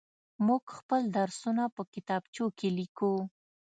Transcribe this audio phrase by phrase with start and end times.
[0.47, 3.13] موږ خپل درسونه په کتابچو کې ليكو.